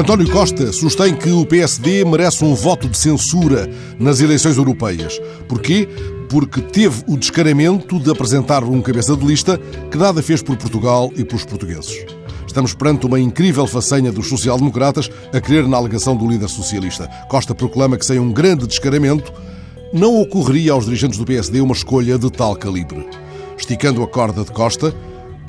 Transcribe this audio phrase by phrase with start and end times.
[0.00, 3.68] António Costa sustém que o PSD merece um voto de censura
[3.98, 5.20] nas eleições europeias.
[5.46, 5.86] Porquê?
[6.30, 9.60] Porque teve o descaramento de apresentar um cabeça de lista
[9.90, 12.06] que nada fez por Portugal e pelos portugueses.
[12.46, 17.06] Estamos perante uma incrível façanha dos social-democratas a querer na alegação do líder socialista.
[17.28, 19.30] Costa proclama que sem um grande descaramento
[19.92, 23.06] não ocorreria aos dirigentes do PSD uma escolha de tal calibre.
[23.58, 24.94] Esticando a corda de Costa,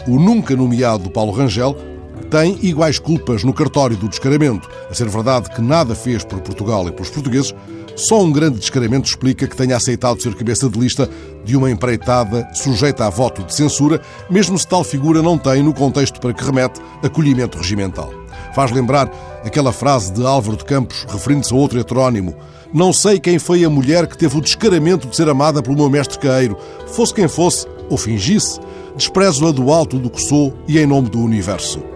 [0.06, 1.91] o nunca nomeado Paulo Rangel
[2.32, 4.68] tem iguais culpas no cartório do descaramento.
[4.90, 7.54] A ser verdade que nada fez por Portugal e pelos portugueses,
[7.98, 11.10] só um grande descaramento explica que tenha aceitado ser cabeça de lista
[11.44, 15.74] de uma empreitada sujeita a voto de censura, mesmo se tal figura não tem, no
[15.74, 18.10] contexto para que remete, acolhimento regimental.
[18.56, 19.12] Faz lembrar
[19.44, 22.34] aquela frase de Álvaro de Campos, referindo-se a outro heterónimo.
[22.74, 25.90] Não sei quem foi a mulher que teve o descaramento de ser amada pelo meu
[25.90, 26.58] mestre caeiro.
[26.88, 28.58] Fosse quem fosse, ou fingisse,
[28.96, 31.92] desprezo-a do alto do que sou e em nome do universo.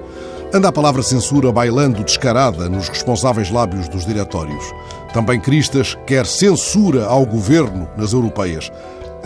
[0.54, 4.64] Anda a palavra censura bailando descarada nos responsáveis lábios dos diretórios.
[5.14, 8.72] Também Cristas quer censura ao governo nas europeias.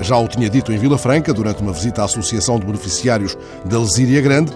[0.01, 3.77] Já o tinha dito em Vila Franca, durante uma visita à Associação de Beneficiários da
[3.77, 4.53] Lesíria Grande,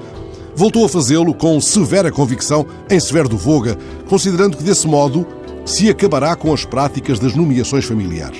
[0.55, 5.27] voltou a fazê-lo com severa convicção em Severo do Voga, considerando que desse modo
[5.65, 8.39] se acabará com as práticas das nomeações familiares.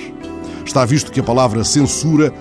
[0.64, 2.32] Está visto que a palavra censura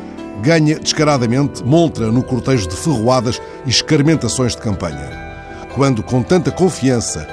[0.41, 5.32] ganha descaradamente montra no cortejo de ferroadas e escarmentações de campanha.
[5.73, 7.27] Quando, com tanta confiança,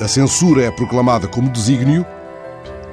[0.00, 2.04] a censura é proclamada como desígnio,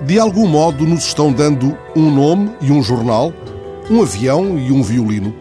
[0.01, 3.33] de algum modo nos estão dando um nome e um jornal,
[3.89, 5.35] um avião e um violino,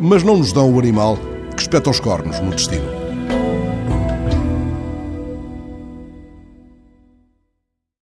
[0.00, 1.16] mas não nos dão o animal
[1.54, 3.03] que espeta os cornos no destino.